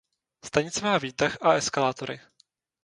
Stanice 0.47 0.81
má 0.85 0.97
výtah 0.97 1.37
a 1.41 1.51
eskalátory. 1.53 2.21